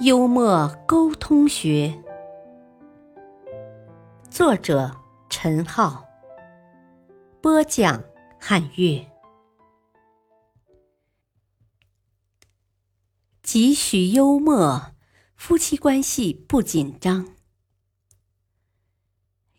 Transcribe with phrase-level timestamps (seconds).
[0.00, 1.92] 幽默沟通学，
[4.30, 4.94] 作者。
[5.28, 6.06] 陈浩
[7.40, 8.04] 播讲，
[8.38, 9.04] 汉乐。
[13.42, 14.92] 几许幽默，
[15.34, 17.34] 夫妻关系不紧张。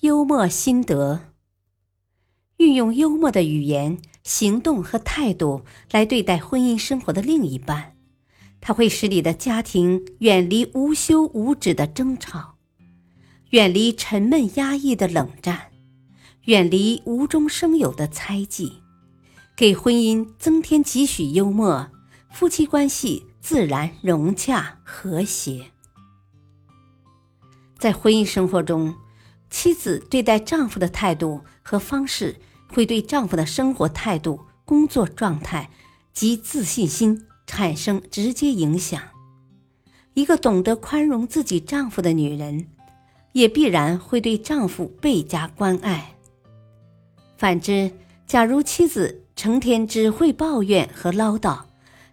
[0.00, 1.32] 幽默心得：
[2.56, 7.93] 运用幽默的语言、行动和态度来对待婚姻生活的另一半，
[8.66, 12.54] 它会使你的家庭远离无休无止的争吵。
[13.50, 15.70] 远离沉闷压抑的冷战，
[16.46, 18.82] 远离无中生有的猜忌，
[19.54, 21.90] 给婚姻增添几许幽默，
[22.30, 25.66] 夫妻关系自然融洽和谐。
[27.78, 28.94] 在婚姻生活中，
[29.50, 35.68] 妻子对待丈夫的态度和方式，会对丈夫的生活态度、工作状态
[36.14, 39.00] 及自信心产生直接影响。
[40.14, 42.68] 一个懂得宽容自己丈夫的女人。
[43.34, 46.14] 也必然会对丈夫倍加关爱。
[47.36, 47.90] 反之，
[48.28, 51.62] 假如妻子成天只会抱怨和唠叨，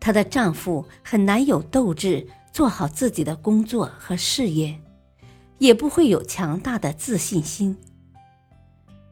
[0.00, 4.80] 她的丈夫很难有斗志做好自己的工作和事业，
[5.58, 7.76] 也不会有强大的自信心。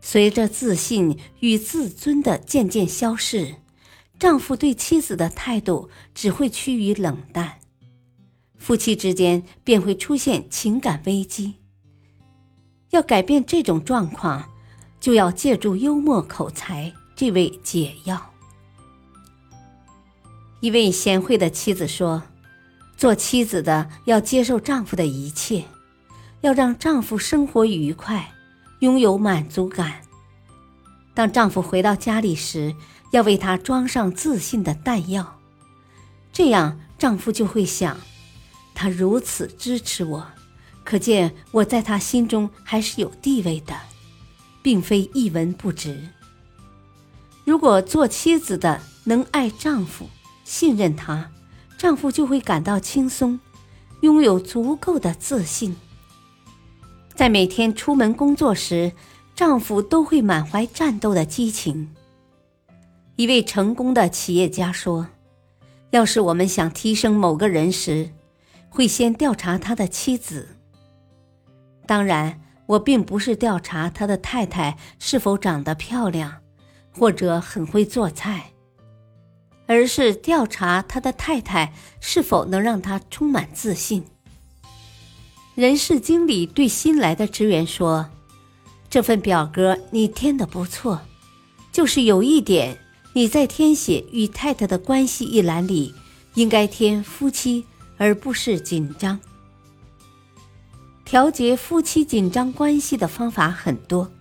[0.01, 3.55] 随着自信与自尊的渐渐消逝，
[4.19, 7.59] 丈夫对妻子的态度只会趋于冷淡，
[8.57, 11.55] 夫妻之间便会出现情感危机。
[12.91, 14.49] 要改变这种状况，
[15.01, 18.31] 就要借助幽默口才这位解药。
[20.61, 22.23] 一位贤惠的妻子说
[22.97, 25.65] ：“做妻子的要接受丈夫的一切，
[26.43, 28.33] 要让丈夫生活愉快，
[28.79, 30.03] 拥有满足感。
[31.15, 32.75] 当丈夫回到家里时，
[33.11, 35.39] 要为他装上自信的弹药，
[36.33, 37.97] 这样丈夫就会想：
[38.75, 40.27] 他如此支持我。”
[40.85, 43.73] 可见我在他心中还是有地位的，
[44.63, 46.09] 并非一文不值。
[47.45, 50.09] 如果做妻子的能爱丈夫、
[50.45, 51.31] 信任他，
[51.79, 53.39] 丈夫就会感到轻松，
[54.01, 55.77] 拥有足够的自信。
[57.15, 58.91] 在每天出门工作时，
[59.45, 61.93] 丈夫都会满怀战斗的激情。
[63.17, 65.09] 一位成功的企业家说
[65.91, 68.09] ：“要是我们想提升某个人时，
[68.71, 70.51] 会先调查他的妻子。”
[71.87, 76.37] 当然，我并不是调查他的太太是否长得漂亮，
[76.93, 78.53] 或者很会做菜，
[79.67, 84.05] 而是调查他的太太是否能让他充满自信。
[85.57, 88.09] 人事经理对新来的职员说
[88.93, 91.01] ：“这份表格你填的不错，
[91.73, 92.79] 就是有一点，
[93.15, 95.95] 你在填写与太太的关系一栏里，
[96.35, 97.65] 应该填夫妻，
[97.97, 99.19] 而不是紧张。”
[101.07, 104.13] 调节夫妻紧张关系的方法很多，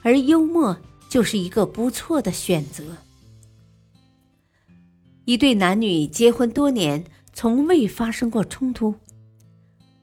[0.00, 0.74] 而幽默
[1.10, 2.82] 就是一个不错的选择。
[5.26, 7.04] 一对男女结婚多年，
[7.34, 8.94] 从未发生过冲突。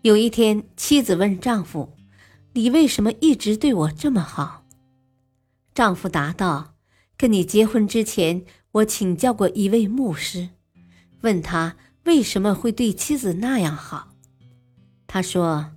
[0.03, 1.91] 有一天，妻子问丈夫
[2.55, 4.65] ：“你为什么一直对我这么好？”
[5.75, 6.73] 丈夫答道
[7.15, 10.49] ：“跟你结婚之前，我请教过一位牧师，
[11.21, 14.09] 问他为什么会对妻子那样好。
[15.05, 15.71] 他说。”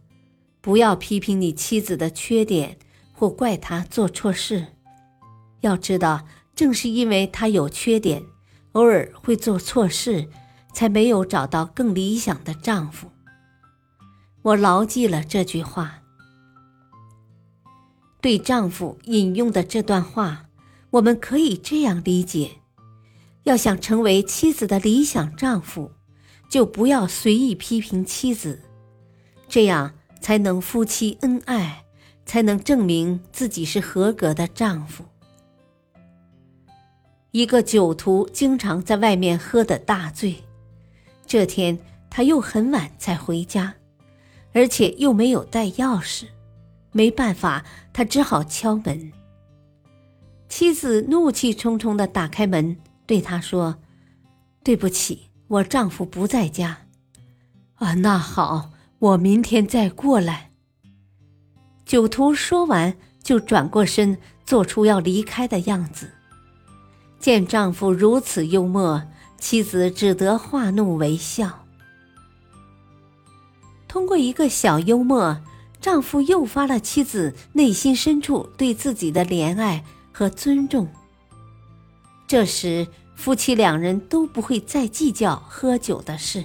[0.60, 2.78] 不要批评你妻子的缺点，
[3.12, 4.66] 或怪她做错事。
[5.60, 8.24] 要知道，正是因为她有缺点，
[8.72, 10.28] 偶尔会做错事，
[10.74, 13.08] 才没有找到更理想的丈夫。
[14.42, 15.97] 我牢记了这句话。
[18.20, 20.46] 对丈夫引用的这段话，
[20.90, 22.52] 我们可以这样理解：
[23.44, 25.92] 要想成为妻子的理想丈夫，
[26.48, 28.62] 就不要随意批评妻子，
[29.48, 29.94] 这样。
[30.20, 31.84] 才能夫妻恩爱，
[32.26, 35.04] 才能证明自己是合格的丈夫。
[37.30, 40.42] 一个酒徒经常在外面喝得大醉，
[41.24, 41.78] 这天
[42.10, 43.72] 他又很晚才回家，
[44.52, 46.24] 而且又没有带钥匙，
[46.98, 49.12] 没办法，他只好敲门。
[50.48, 53.76] 妻子怒气冲冲地打开门，对他说
[54.64, 56.78] ：“对不起，我丈夫不在家。”
[57.78, 58.72] 啊，那好。
[58.98, 60.50] 我明天再过来。”
[61.86, 66.10] 酒徒说完，就转过身，做出要离开的样子。
[67.20, 69.00] 见丈夫如此幽默，
[69.38, 71.64] 妻子只得化怒为笑。
[73.86, 75.40] 通过一个小幽默，
[75.90, 79.82] 丈夫诱发了妻子内心深处对自己的怜爱
[80.12, 80.86] 和尊重。
[82.26, 82.86] 这时，
[83.16, 86.44] 夫妻两人都不会再计较喝酒的事，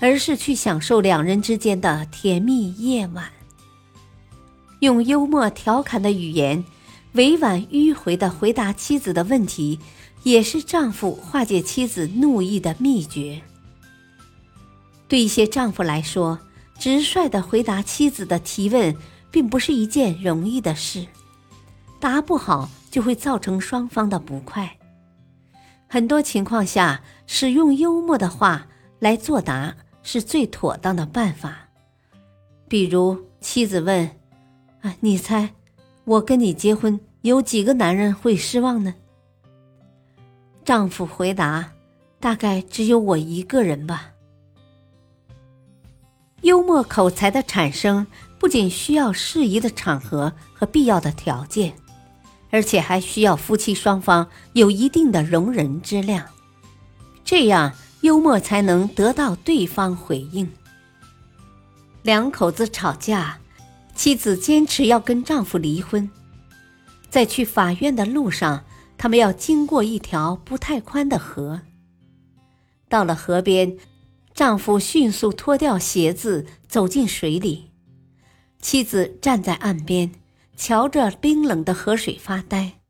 [0.00, 3.30] 而是去享受两人之间的甜蜜夜晚。
[4.80, 6.64] 用幽默调侃的语言，
[7.12, 9.78] 委婉迂回的回答妻子的问题，
[10.22, 13.42] 也是丈夫化解妻子怒意的秘诀。
[15.06, 16.38] 对一些丈夫来说，
[16.78, 18.94] 直率的回答妻子的提问，
[19.30, 21.06] 并不是一件容易的事，
[21.98, 24.76] 答不好就会造成双方的不快。
[25.88, 28.66] 很多情况下，使用幽默的话
[28.98, 31.68] 来作答是最妥当的办法。
[32.68, 34.10] 比如，妻子问
[34.82, 35.50] ：“啊，你猜，
[36.04, 38.94] 我跟你结婚，有几个男人会失望呢？”
[40.64, 41.72] 丈夫回答
[42.18, 44.10] ：“大概只有我一个人吧。”
[46.44, 48.06] 幽默口才的产生，
[48.38, 51.74] 不仅需要适宜的场合和必要的条件，
[52.50, 56.26] 而且还需要夫妻双方有一定的容人之量，
[57.24, 60.52] 这样幽默才能得到对方回应。
[62.02, 63.38] 两口子吵架，
[63.94, 66.10] 妻子坚持要跟丈夫离婚，
[67.08, 68.64] 在去法院的路上，
[68.98, 71.62] 他们要经过一条不太宽的河。
[72.90, 73.78] 到了河边。
[74.34, 77.70] 丈夫迅速脱掉鞋子，走进水里。
[78.60, 80.10] 妻子站在岸边，
[80.56, 82.80] 瞧着冰冷的河水发呆，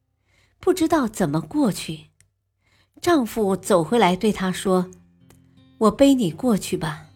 [0.59, 2.07] 不知道怎么过去。
[3.03, 4.91] 丈夫走回来对她说
[5.77, 7.09] ：“我背你过去吧。”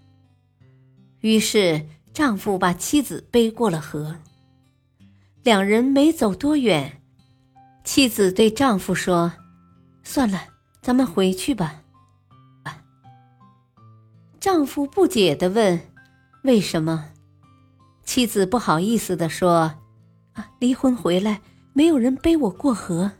[1.20, 4.16] 于是丈夫把妻子背过了河。
[5.42, 7.00] 两人没走多远，
[7.82, 9.32] 妻子对丈夫说
[10.04, 10.48] ：“算了，
[10.82, 11.82] 咱们回去吧。”
[14.40, 15.80] 丈夫不解地问
[16.44, 17.10] ：“为什么？”
[18.04, 19.74] 妻子不好意思地说
[20.34, 21.42] ：“啊，离婚回来，
[21.72, 23.12] 没有人背我过河。”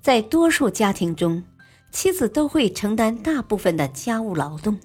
[0.00, 1.42] 在多数家庭中，
[1.90, 4.78] 妻子都会承担大部分的家务劳动，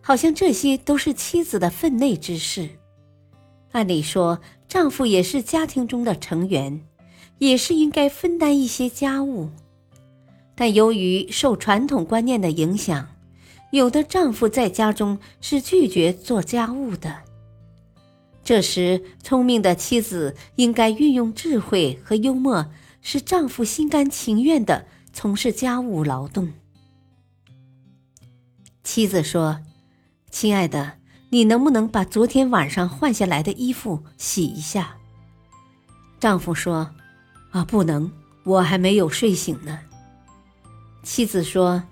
[0.00, 2.70] 好像这些都是妻子的分内之事。
[3.72, 6.84] 按理说，丈夫也是家庭中的成员，
[7.38, 9.50] 也是应该分担一些家务。
[10.54, 13.08] 但由于受传统观念的影响，
[13.70, 17.22] 有的丈夫在家中是拒绝做家务的。
[18.44, 22.66] 这时，聪明的妻子应该运用智慧和幽默，
[23.00, 26.52] 使丈夫心甘情愿地从事家务劳动。
[28.82, 29.60] 妻子说
[30.30, 30.94] ：“亲爱的，
[31.30, 34.96] 你能不能把昨天晚上换下来的衣服洗一下？”
[36.18, 36.90] 丈夫说
[37.52, 38.10] ：“啊，不能，
[38.44, 39.78] 我还没有睡醒呢。”
[41.02, 41.82] 妻子说：“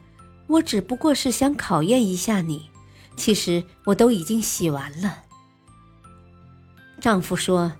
[0.47, 2.71] 我只不过是想考验一下你，
[3.17, 5.25] 其实我都已经洗完了。”
[7.01, 7.73] 丈夫说：“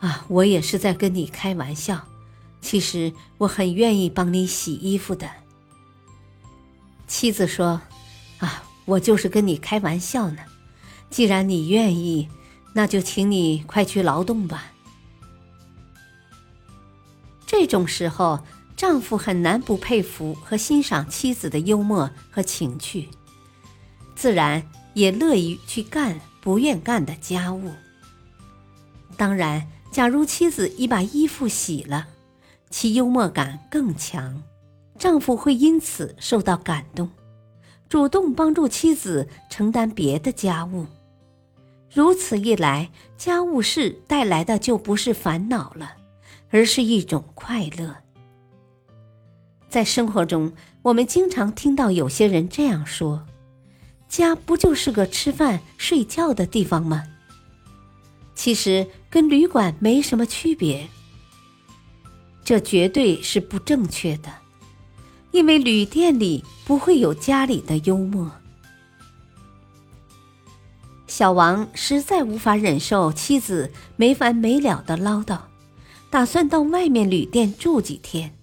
[0.00, 2.08] 啊，我也是在跟你开玩笑，
[2.62, 5.28] 其实我很愿意帮你洗衣服的。”
[7.06, 7.82] 妻子说
[8.40, 10.38] ：“啊，我就是跟你开玩笑呢，
[11.10, 12.30] 既然你愿意，
[12.72, 14.72] 那就请你快去劳动吧。”
[17.46, 18.42] 这种时候。
[18.76, 23.08] 丈夫很难不佩服和欣赏妻子的幽默和情趣，
[24.16, 24.62] 自然
[24.94, 27.70] 也乐于去干不愿干的家务。
[29.16, 32.08] 当然，假如妻子已把衣服洗了，
[32.70, 34.42] 其幽默感更强，
[34.98, 37.08] 丈夫会因此受到感动，
[37.88, 40.86] 主动帮助妻子承担别的家务。
[41.94, 45.96] 如此一来，家务事带来的就不是烦恼了，
[46.50, 48.01] 而是一种快乐。
[49.72, 50.52] 在生活中，
[50.82, 53.26] 我们经常听到有些人这样说
[54.06, 57.04] ：“家不就是个吃饭睡觉的地方吗？”
[58.36, 60.86] 其实跟旅馆没什么区别。
[62.44, 64.30] 这绝对是不正确的，
[65.30, 68.30] 因为旅店里不会有家里的幽默。
[71.06, 75.38] 小王实在无法忍受妻子没完没了的唠叨，
[76.10, 78.36] 打算到外面旅店住几天。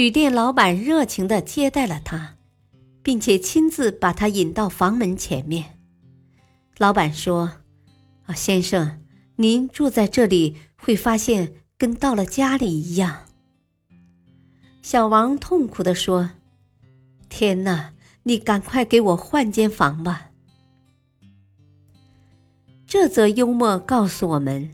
[0.00, 2.36] 旅店老板热情的接待了他，
[3.02, 5.78] 并且亲自把他引到房门前面。
[6.78, 7.52] 老板说
[8.24, 9.02] ：“啊，先生，
[9.36, 13.26] 您住在这里会发现跟到了家里一样。”
[14.80, 16.30] 小王痛苦的说
[17.28, 17.92] ：“天哪，
[18.22, 20.30] 你赶快给我换间房吧。”
[22.88, 24.70] 这则幽默告诉我们：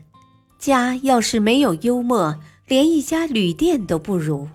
[0.57, 4.47] 家要是没有幽默，连一家旅店都不如。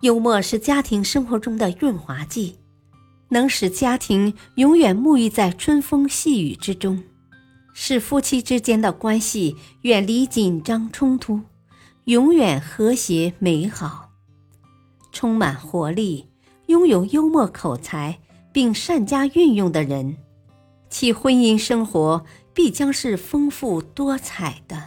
[0.00, 2.56] 幽默是家庭生活中的润滑剂，
[3.30, 7.02] 能使家庭永远沐浴在春风细雨之中，
[7.72, 11.40] 使夫妻之间的关系远离紧张冲突，
[12.04, 14.10] 永远和谐美好。
[15.10, 16.28] 充满活力、
[16.66, 18.20] 拥有幽默口才
[18.52, 20.16] 并善加运用的人，
[20.88, 22.24] 其婚姻生活
[22.54, 24.80] 必将是丰富多彩的。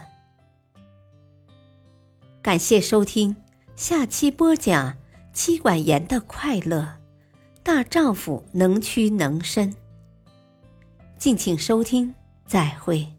[2.40, 3.36] 感谢收听，
[3.76, 4.96] 下期播讲。
[5.32, 6.96] 妻管严的快乐，
[7.62, 9.74] 大丈夫能屈能伸。
[11.18, 12.14] 敬请收听，
[12.46, 13.11] 再会。